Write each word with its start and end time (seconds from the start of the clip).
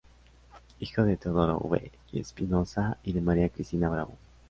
Hijo 0.79 1.03
de 1.05 1.15
Teodoro 1.15 1.59
V. 1.59 1.91
Espinosa 2.11 2.97
y 3.03 3.13
de 3.13 3.21
María 3.21 3.49
Cristina 3.49 3.87
Bravo. 3.87 4.17